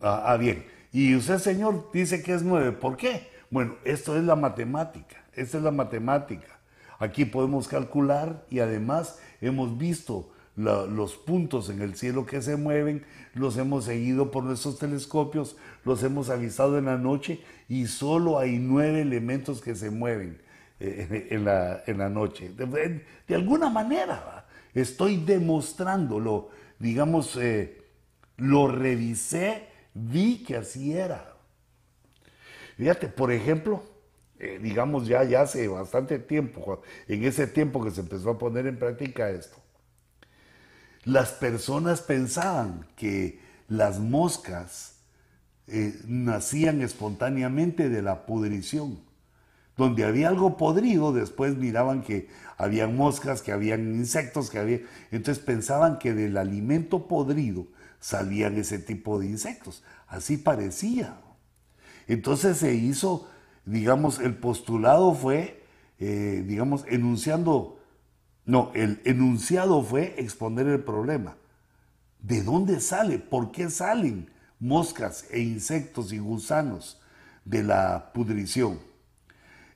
[0.00, 0.66] Ah, ah bien.
[0.92, 2.72] Y usted, señor, dice que es 9.
[2.72, 3.33] ¿Por qué?
[3.54, 5.22] Bueno, esto es la matemática.
[5.32, 6.58] Esta es la matemática.
[6.98, 13.04] Aquí podemos calcular y además hemos visto los puntos en el cielo que se mueven,
[13.32, 18.58] los hemos seguido por nuestros telescopios, los hemos avistado en la noche y solo hay
[18.58, 20.42] nueve elementos que se mueven.
[20.80, 22.48] eh, en, la, noche.
[22.48, 26.48] De, alguna manera estoy demostrándolo,
[26.80, 27.84] digamos, eh,
[28.36, 31.33] lo revisé, vi que así era.
[32.76, 33.82] Fíjate, por ejemplo,
[34.38, 38.78] eh, digamos ya, hace bastante tiempo, en ese tiempo que se empezó a poner en
[38.78, 39.56] práctica esto,
[41.04, 44.94] las personas pensaban que las moscas
[45.66, 48.98] eh, nacían espontáneamente de la pudrición.
[49.76, 54.80] Donde había algo podrido, después miraban que habían moscas, que habían insectos, que había...
[55.10, 57.66] Entonces pensaban que del alimento podrido
[57.98, 59.82] salían ese tipo de insectos.
[60.06, 61.18] Así parecía.
[62.06, 63.28] Entonces se hizo,
[63.64, 65.62] digamos, el postulado fue,
[65.98, 67.78] eh, digamos, enunciando,
[68.44, 71.36] no, el enunciado fue exponer el problema.
[72.20, 73.18] ¿De dónde sale?
[73.18, 77.00] ¿Por qué salen moscas e insectos y gusanos
[77.44, 78.78] de la pudrición?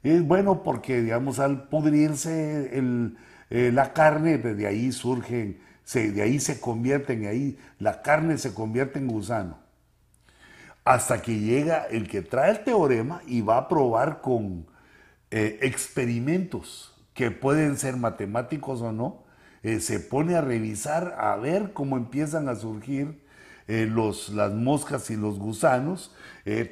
[0.03, 2.71] Es bueno porque, digamos, al pudrirse
[3.51, 5.61] eh, la carne, de ahí surgen,
[5.93, 9.59] de ahí se convierten, ahí la carne se convierte en gusano.
[10.88, 14.66] Hasta que llega el que trae el teorema y va a probar con
[15.31, 19.22] eh, experimentos que pueden ser matemáticos o no,
[19.62, 23.22] eh, se pone a revisar, a ver cómo empiezan a surgir
[23.66, 26.14] eh, los, las moscas y los gusanos,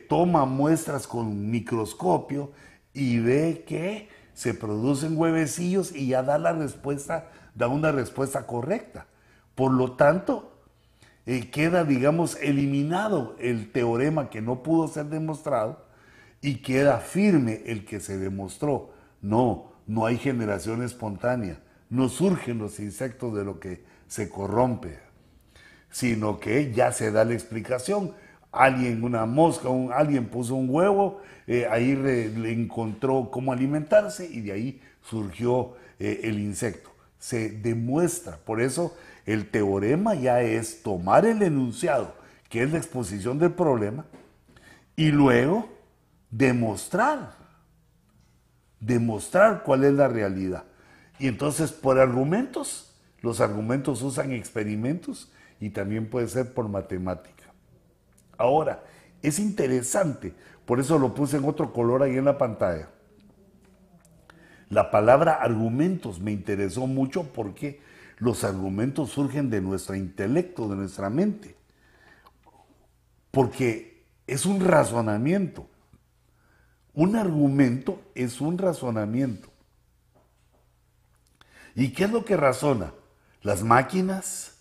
[0.08, 2.52] toma muestras con microscopio
[2.94, 9.08] y ve que se producen huevecillos y ya da la respuesta, da una respuesta correcta.
[9.54, 10.55] Por lo tanto,
[11.50, 15.84] queda, digamos, eliminado el teorema que no pudo ser demostrado
[16.40, 18.90] y queda firme el que se demostró.
[19.20, 24.98] No, no hay generación espontánea no surgen los insectos de lo que se corrompe,
[25.90, 28.14] sino que ya se da la explicación.
[28.52, 34.52] Alguien, una mosca, alguien puso un huevo, eh, ahí le encontró cómo alimentarse y de
[34.52, 36.90] ahí surgió eh, el insecto.
[37.18, 42.14] Se demuestra, por eso el teorema ya es tomar el enunciado,
[42.48, 44.06] que es la exposición del problema,
[44.94, 45.68] y luego
[46.30, 47.34] demostrar,
[48.80, 50.64] demostrar cuál es la realidad.
[51.18, 57.44] Y entonces por argumentos, los argumentos usan experimentos y también puede ser por matemática.
[58.38, 58.82] Ahora,
[59.22, 60.34] es interesante,
[60.64, 62.90] por eso lo puse en otro color ahí en la pantalla.
[64.68, 67.80] La palabra argumentos me interesó mucho porque
[68.18, 71.54] los argumentos surgen de nuestro intelecto, de nuestra mente.
[73.30, 75.68] Porque es un razonamiento.
[76.94, 79.50] Un argumento es un razonamiento.
[81.74, 82.94] ¿Y qué es lo que razona?
[83.42, 84.56] ¿Las máquinas?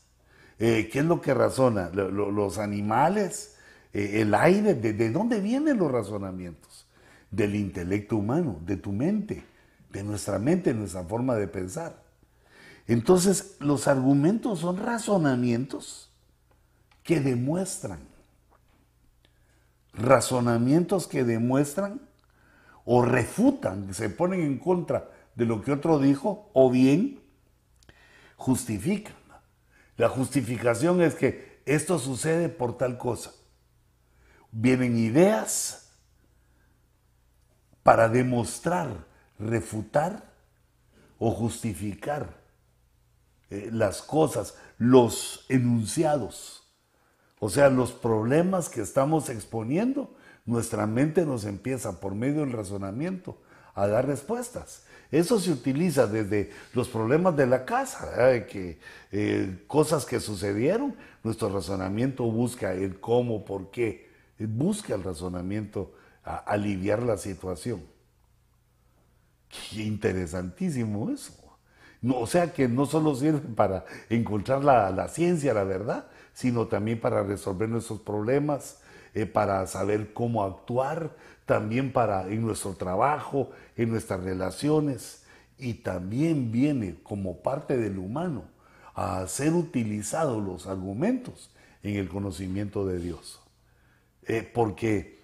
[0.60, 1.90] Eh, ¿Qué es lo que razona?
[1.90, 3.56] ¿Los animales?
[3.94, 4.74] Eh, ¿El aire?
[4.74, 6.86] ¿De, dónde vienen los razonamientos?
[7.32, 9.44] Del intelecto humano, de tu mente,
[9.92, 12.05] de nuestra mente, de nuestra forma de pensar.
[12.88, 16.12] Entonces, los argumentos son razonamientos
[17.04, 18.00] que demuestran.
[19.94, 22.02] Razonamientos que demuestran
[22.84, 27.22] o refutan, se ponen en contra de lo que otro dijo o bien
[28.36, 29.16] justifican.
[29.98, 33.32] La justificación es que esto sucede por tal cosa.
[34.52, 35.94] Vienen ideas
[37.82, 39.06] para demostrar,
[39.40, 40.32] refutar
[41.18, 42.45] o justificar
[43.56, 46.64] eh, las cosas, los enunciados.
[47.40, 50.16] O sea, los problemas que estamos exponiendo,
[50.46, 53.38] nuestra mente nos empieza por medio del razonamiento
[53.74, 54.84] a dar respuestas.
[55.12, 58.80] Eso se utiliza desde los problemas de la casa, que
[59.12, 66.38] eh, cosas que sucedieron, nuestro razonamiento busca el cómo, por qué, busca el razonamiento a
[66.38, 67.84] aliviar la situación.
[69.70, 71.45] Qué interesantísimo eso.
[72.06, 77.00] No, o sea que no solo sirve para encontrar la, ciencia, la verdad, sino también
[77.00, 78.78] para resolver nuestros problemas,
[79.16, 81.16] eh, para saber cómo actuar,
[81.48, 85.24] también para en nuestro trabajo, en nuestras relaciones
[85.58, 88.44] y también viene como parte del humano
[88.94, 91.50] a ser utilizados los argumentos
[91.82, 93.42] en el conocimiento de Dios.
[94.28, 95.24] Eh, porque,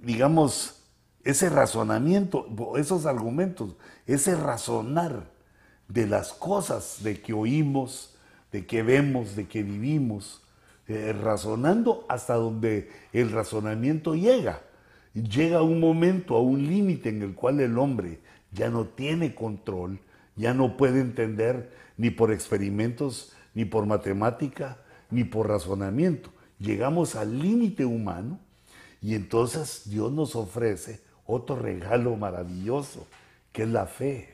[0.00, 0.84] digamos,
[1.22, 2.46] ese razonamiento,
[2.78, 5.33] esos argumentos, ese razonar
[5.88, 8.16] de las cosas de que oímos,
[8.52, 10.42] de que vemos, de que vivimos,
[10.86, 14.60] eh, razonando hasta donde el razonamiento llega
[15.14, 18.20] llega un momento, a un límite en el cual el hombre
[18.50, 20.00] ya no tiene control,
[20.36, 24.78] ya no puede entender ni por experimentos, ni por matemática,
[25.10, 26.30] ni por razonamiento.
[26.58, 28.40] Llegamos al límite humano
[29.00, 33.06] y entonces Dios nos ofrece otro regalo maravilloso,
[33.52, 34.33] que es la fe,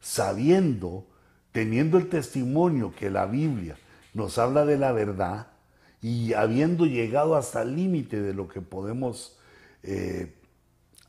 [0.00, 1.06] sabiendo,
[1.52, 3.76] teniendo el testimonio que la Biblia
[4.14, 5.48] nos habla de la verdad
[6.02, 9.38] y habiendo llegado hasta el límite de lo que podemos
[9.82, 10.34] eh,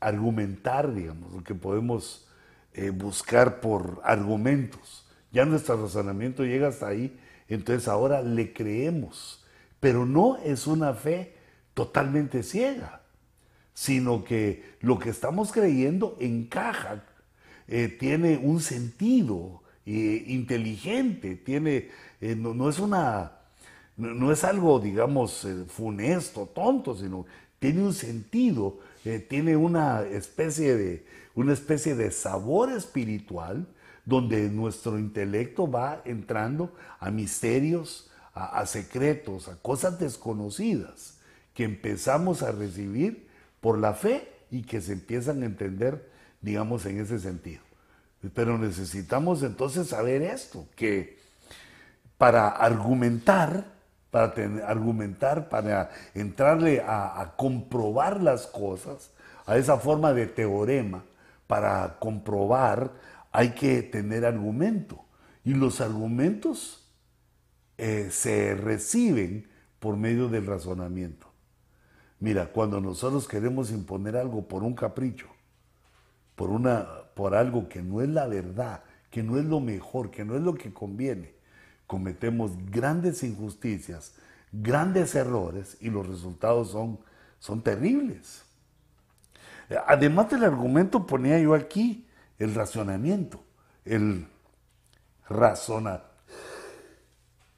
[0.00, 2.26] argumentar, digamos, lo que podemos
[2.74, 5.06] eh, buscar por argumentos.
[5.30, 7.18] Ya nuestro razonamiento llega hasta ahí,
[7.48, 9.44] entonces ahora le creemos.
[9.80, 11.34] Pero no es una fe
[11.74, 13.02] totalmente ciega,
[13.72, 17.04] sino que lo que estamos creyendo encaja,
[17.72, 21.88] eh, tiene un sentido eh, inteligente, tiene,
[22.20, 23.32] no, es una,
[23.96, 27.26] no, es algo, digamos, funesto, tonto, sino
[27.58, 28.78] tiene un sentido,
[29.28, 33.66] tiene una especie de, una especie de sabor espiritual
[34.04, 41.18] donde nuestro intelecto va entrando a misterios, a, secretos, a cosas desconocidas
[41.54, 43.28] que empezamos a recibir
[43.60, 46.10] por la fe y que se empiezan a entender,
[46.42, 47.62] digamos, en ese sentido.
[48.34, 51.18] Pero necesitamos entonces saber esto, que
[52.18, 53.64] para argumentar,
[54.10, 54.34] para
[54.66, 59.10] argumentar, para entrarle a comprobar las cosas,
[59.46, 61.02] a esa forma de teorema,
[61.46, 62.92] para comprobar
[63.32, 65.04] hay que tener argumento.
[65.44, 66.86] Y los argumentos
[67.78, 69.48] eh, se reciben
[69.80, 71.26] por medio del razonamiento.
[72.20, 75.26] Mira, cuando nosotros queremos imponer algo por un capricho,
[76.36, 80.24] por, una, por algo que no es la verdad, que no es lo mejor, que
[80.24, 81.34] no es lo que conviene,
[81.86, 84.14] cometemos grandes injusticias,
[84.50, 86.98] grandes errores y los resultados son,
[87.38, 88.44] son terribles.
[89.86, 92.06] Además del argumento ponía yo aquí
[92.38, 93.42] el razonamiento,
[93.84, 94.26] el
[95.28, 96.12] razonar.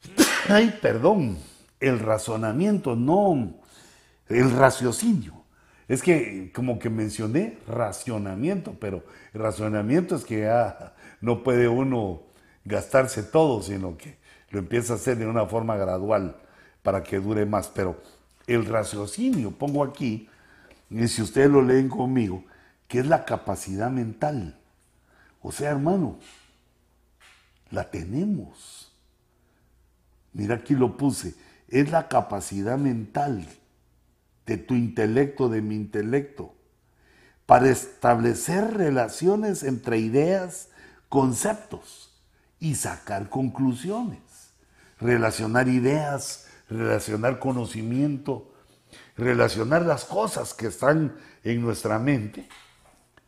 [0.49, 1.37] Ay, perdón,
[1.79, 3.55] el razonamiento, no
[4.27, 5.44] el raciocinio.
[5.87, 12.23] Es que como que mencioné racionamiento, pero el razonamiento es que ya no puede uno
[12.63, 14.17] gastarse todo, sino que
[14.49, 16.37] lo empieza a hacer de una forma gradual
[16.81, 17.67] para que dure más.
[17.67, 18.01] Pero
[18.47, 20.27] el raciocinio, pongo aquí,
[20.89, 22.43] y si ustedes lo leen conmigo,
[22.87, 24.59] que es la capacidad mental.
[25.41, 26.17] O sea, hermano,
[27.69, 28.91] la tenemos.
[30.33, 31.35] Mira aquí lo puse,
[31.67, 33.47] es la capacidad mental
[34.45, 36.53] de tu intelecto, de mi intelecto,
[37.45, 40.69] para establecer relaciones entre ideas,
[41.09, 42.13] conceptos
[42.59, 44.19] y sacar conclusiones.
[44.99, 48.51] Relacionar ideas, relacionar conocimiento,
[49.17, 52.47] relacionar las cosas que están en nuestra mente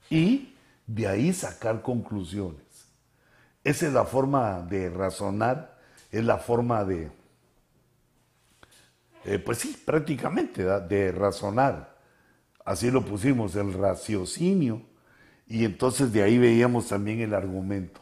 [0.09, 0.55] y
[0.87, 2.61] de ahí sacar conclusiones.
[3.63, 5.77] Esa es la forma de razonar,
[6.11, 7.11] es la forma de,
[9.27, 11.97] eh, pues sí, prácticamente, de razonar.
[12.63, 14.81] Así lo pusimos, el raciocinio,
[15.47, 17.99] y entonces de ahí veíamos también el argumento.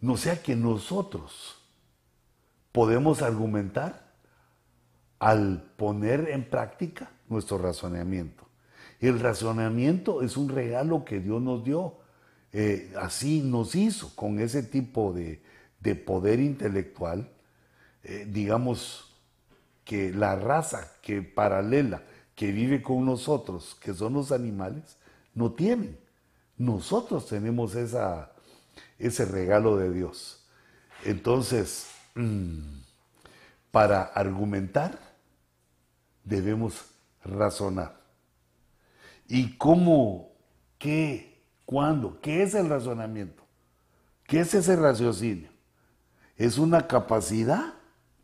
[0.00, 1.60] No sea que nosotros
[2.70, 4.14] podemos argumentar
[5.18, 8.46] al poner en práctica nuestro razonamiento.
[9.00, 11.98] El razonamiento es un regalo que Dios nos dio.
[12.52, 15.42] Eh, así nos hizo con ese tipo de,
[16.06, 17.32] poder intelectual.
[18.04, 19.13] Eh, digamos
[19.84, 22.02] que la raza que paralela,
[22.34, 24.96] que vive con nosotros, que son los animales,
[25.34, 25.98] no tienen.
[26.56, 28.32] Nosotros tenemos esa,
[28.98, 30.44] ese regalo de Dios.
[31.04, 32.78] Entonces, mm,
[33.70, 34.98] para argumentar,
[36.24, 36.84] debemos
[37.24, 38.00] razonar.
[39.28, 40.32] ¿Y cómo?
[40.78, 41.42] ¿Qué?
[41.64, 42.20] ¿Cuándo?
[42.20, 43.42] ¿Qué es el razonamiento?
[44.24, 45.50] ¿Qué es ese raciocinio?
[46.36, 47.74] Es una capacidad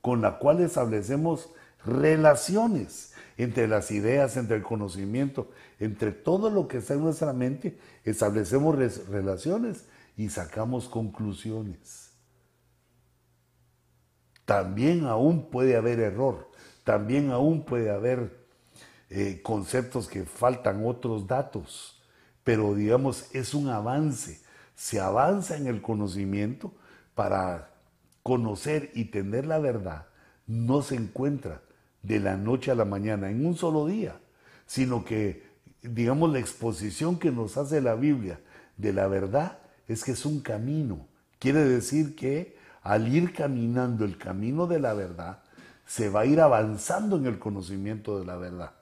[0.00, 1.50] con la cual establecemos
[1.84, 7.78] relaciones entre las ideas, entre el conocimiento, entre todo lo que está en nuestra mente,
[8.04, 8.76] establecemos
[9.08, 9.86] relaciones
[10.16, 12.10] y sacamos conclusiones.
[14.44, 16.50] También aún puede haber error,
[16.84, 18.40] también aún puede haber
[19.08, 22.02] eh, conceptos que faltan otros datos,
[22.44, 24.40] pero digamos, es un avance.
[24.74, 26.74] Se avanza en el conocimiento
[27.14, 27.69] para
[28.22, 30.06] conocer y tener la verdad.
[30.46, 31.62] No se encuentra
[32.02, 34.20] de la noche a la mañana, en un solo día,
[34.66, 35.44] sino que,
[35.82, 38.40] digamos, la exposición que nos hace la Biblia
[38.76, 39.58] de la verdad
[39.88, 41.06] es que es un camino.
[41.38, 45.42] Quiere decir que al ir caminando el camino de la verdad,
[45.86, 48.72] se va a ir avanzando en el conocimiento de la verdad.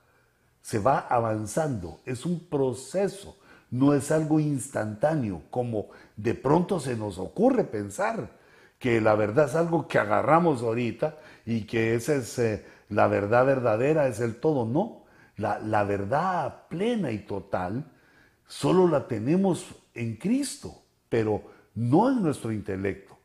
[0.61, 3.39] Se va avanzando, es un proceso,
[3.71, 8.38] no es algo instantáneo, como de pronto se nos ocurre pensar
[8.79, 13.45] que la verdad es algo que agarramos ahorita y que esa es eh, la verdad
[13.45, 14.65] verdadera, es el todo.
[14.65, 15.05] No,
[15.37, 17.91] la, verdad plena y total
[18.47, 21.43] solo la tenemos en Cristo, pero
[21.75, 23.19] no en nuestro intelecto.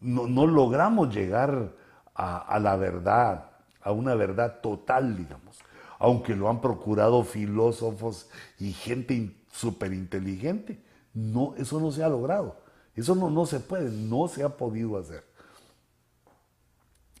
[0.00, 1.74] No, no logramos llegar
[2.14, 3.50] a, a la verdad,
[3.82, 5.58] a una verdad total, digamos,
[5.98, 10.80] aunque lo han procurado filósofos y gente súper inteligente.
[11.12, 12.69] No, eso no se ha logrado.
[13.00, 15.24] Eso no, no se puede, no se ha podido hacer.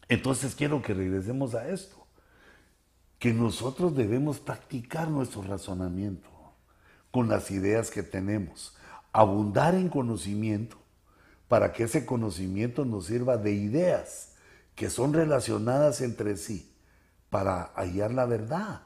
[0.08, 1.96] Entonces quiero que regresemos a esto,
[3.18, 6.28] que nosotros debemos practicar nuestro razonamiento
[7.10, 8.76] con las ideas que tenemos,
[9.12, 10.76] abundar en conocimiento
[11.48, 14.32] para que ese conocimiento nos sirva de ideas
[14.74, 16.72] que son relacionadas entre sí
[17.28, 18.82] para hallar la verdad,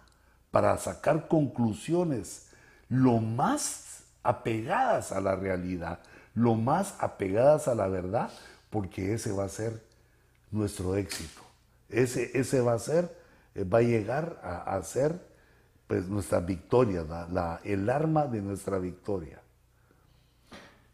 [0.50, 2.48] para sacar conclusiones
[2.88, 6.00] lo más apegadas a la realidad,
[6.34, 8.30] lo más apegadas a la verdad,
[8.70, 9.82] porque ese va a ser
[10.50, 11.42] nuestro éxito.
[11.88, 13.16] Ese, ese va a ser,
[13.54, 15.20] eh, va a llegar a, ser
[15.86, 17.04] pues, nuestra victoria,
[17.64, 19.40] el arma de nuestra victoria.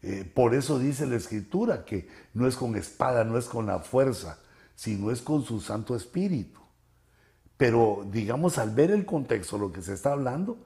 [0.03, 3.79] Eh, por eso dice la Escritura que no es con espada, no es con la
[3.79, 4.39] fuerza,
[4.75, 6.59] sino es con su Santo Espíritu.
[7.57, 10.57] Pero digamos, al ver el contexto, lo que se está hablando,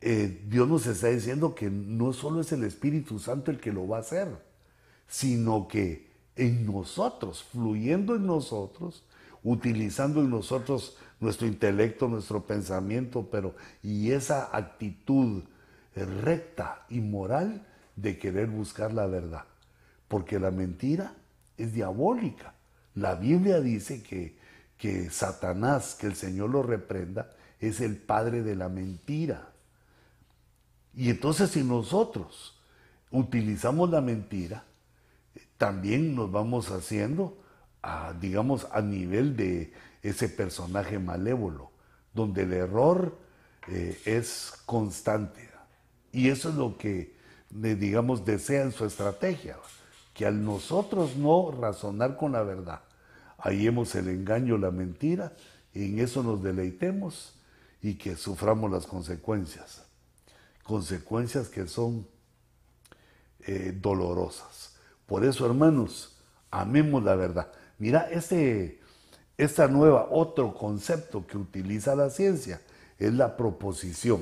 [0.00, 3.86] eh, Dios nos está diciendo que no solo es el Espíritu Santo el que lo
[3.86, 4.28] va a hacer,
[5.06, 9.04] sino que en nosotros, fluyendo en nosotros,
[9.42, 15.42] utilizando en nosotros nuestro intelecto, nuestro pensamiento, pero y esa actitud
[15.94, 17.66] recta y moral
[17.96, 19.44] de querer buscar la verdad.
[20.06, 21.14] Porque la mentira
[21.56, 22.54] es diabólica.
[22.94, 24.38] La Biblia dice que,
[24.76, 27.30] que Satanás, que el Señor lo reprenda,
[27.60, 29.50] es el padre de la mentira.
[30.94, 32.58] Y entonces si nosotros
[33.10, 34.64] utilizamos la mentira,
[35.56, 37.38] también nos vamos haciendo,
[37.82, 39.72] a, digamos, a nivel de
[40.02, 41.70] ese personaje malévolo,
[42.14, 43.18] donde el error
[43.68, 45.48] eh, es constante.
[46.12, 47.14] Y eso es lo que,
[47.50, 49.56] digamos, desea en su estrategia,
[50.14, 52.80] que al nosotros no razonar con la verdad,
[53.38, 55.32] hallemos el engaño, la mentira,
[55.74, 57.34] y en eso nos deleitemos
[57.82, 59.87] y que suframos las consecuencias.
[60.68, 62.06] Consecuencias que son
[63.40, 64.76] eh, dolorosas.
[65.06, 66.18] Por eso, hermanos,
[66.50, 67.50] amemos la verdad.
[67.78, 68.78] Mira, este,
[69.38, 72.60] esta nueva, otro concepto que utiliza la ciencia
[72.98, 74.20] es la proposición.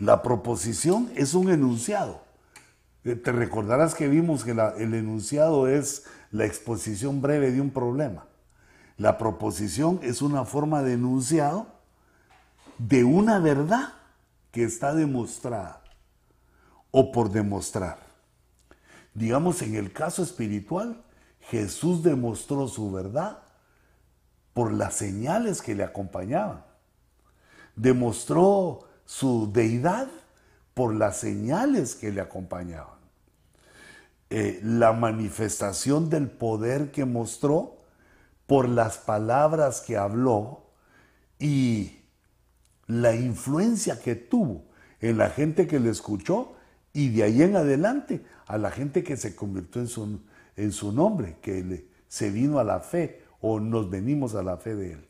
[0.00, 2.22] La proposición es un enunciado.
[3.04, 8.26] Eh, te recordarás que vimos que el enunciado es la exposición breve de un problema.
[8.98, 11.68] La proposición es una forma de enunciado
[12.78, 13.92] de una verdad
[14.56, 15.82] que está demostrada
[16.90, 17.98] o por demostrar.
[19.12, 21.04] Digamos, en el caso espiritual,
[21.40, 23.42] Jesús demostró su verdad
[24.54, 26.64] por las señales que le acompañaban.
[27.74, 30.08] Demostró su deidad
[30.72, 32.96] por las señales que le acompañaban.
[34.30, 37.76] Eh, la manifestación del poder que mostró
[38.46, 40.62] por las palabras que habló
[41.38, 42.05] y
[42.86, 44.64] la influencia que tuvo
[45.00, 46.54] en la gente que le escuchó
[46.92, 50.20] y de ahí en adelante a la gente que se convirtió en su,
[50.56, 54.74] en su nombre, que se vino a la fe o nos venimos a la fe
[54.74, 55.08] de Él.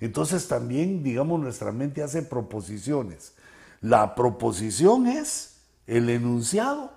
[0.00, 3.34] Entonces también, digamos, nuestra mente hace proposiciones.
[3.80, 6.92] La proposición es el enunciado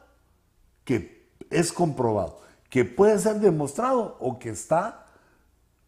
[0.84, 5.06] que es comprobado, que puede ser demostrado o que está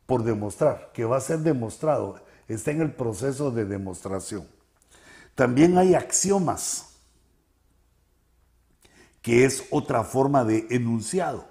[0.05, 2.15] por demostrar, que va a ser demostrado,
[2.47, 4.47] está en el proceso de demostración.
[5.35, 6.95] También hay axiomas
[9.21, 11.47] que es otra forma de enunciado.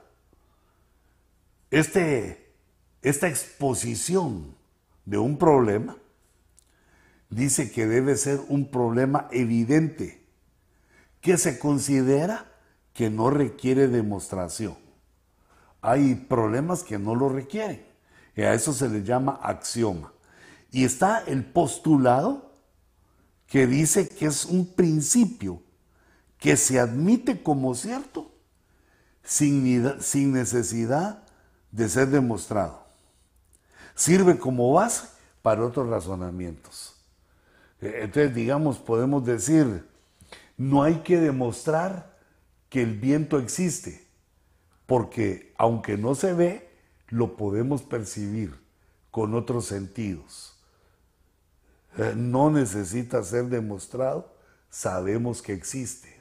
[1.71, 2.55] Este,
[3.03, 4.55] esta exposición
[5.05, 5.97] de un problema
[7.29, 10.25] dice que debe ser un problema evidente,
[11.21, 12.47] que se considera
[12.93, 14.79] que no requiere demostración.
[15.83, 17.85] Hay problemas que no lo requieren,
[18.37, 20.14] y a eso se le llama axioma.
[20.75, 22.51] Y está el postulado
[23.47, 25.63] que dice que es un principio
[26.37, 28.33] que se admite como cierto
[29.23, 31.23] sin, necesidad
[31.71, 32.83] de ser demostrado.
[33.95, 35.07] Sirve como base
[35.43, 36.97] para otros razonamientos.
[37.81, 39.89] Eh, entonces, digamos, podemos decir,
[40.57, 42.19] no hay que demostrar
[42.69, 44.05] que el viento existe,
[44.87, 46.69] porque aunque no se ve,
[47.11, 48.59] lo podemos percibir
[49.13, 50.54] con otros sentidos.
[51.97, 54.35] Eh, no necesita ser demostrado,
[54.71, 56.21] sabemos que existe.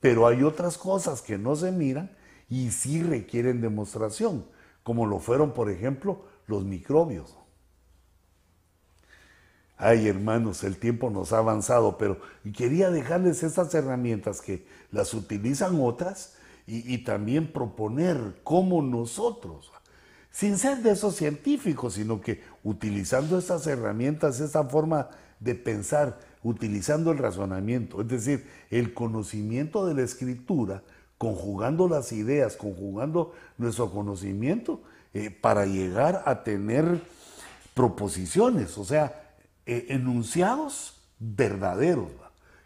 [0.00, 2.14] Pero hay otras cosas que no se miran
[2.48, 4.44] y sí requieren demostración,
[4.82, 7.36] como lo fueron, por ejemplo, los microbios.
[9.76, 12.18] Ay, hermanos, el tiempo nos ha avanzado, pero
[12.56, 16.36] quería dejarles estas herramientas que las utilizan otras
[16.66, 19.70] y, también proponer cómo nosotros,
[20.34, 25.08] sin ser de esos científicos, sino que utilizando estas herramientas, esa forma
[25.38, 30.82] de pensar, utilizando el razonamiento, es decir, el conocimiento de la escritura,
[31.18, 34.82] conjugando las ideas, conjugando nuestro conocimiento
[35.12, 37.00] eh, para llegar a tener
[37.72, 42.10] proposiciones, o sea, eh, enunciados verdaderos,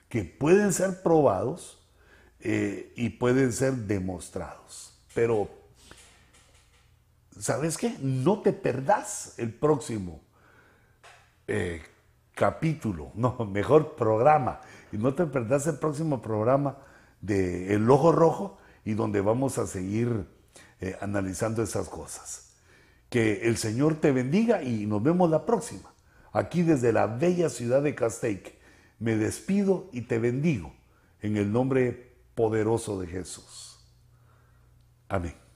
[0.09, 1.79] que pueden ser probados
[2.41, 4.99] eh, y pueden ser demostrados.
[5.15, 5.58] Pero,
[7.39, 7.97] ¿sabes qué?
[8.01, 10.21] No te perdás el próximo
[11.47, 11.83] eh,
[12.35, 14.61] capítulo, no, mejor programa.
[14.93, 16.79] Y no te perdás el próximo programa
[17.21, 20.27] de El Ojo Rojo y donde vamos a seguir
[21.01, 22.55] analizando esas cosas.
[23.11, 25.93] Que el Señor te bendiga y nos vemos la próxima
[26.33, 28.55] aquí desde la bella ciudad de Castaic,
[28.99, 30.75] me despido y te bendigo
[31.21, 33.79] en el nombre poderoso de Jesús.
[35.09, 35.48] Amén.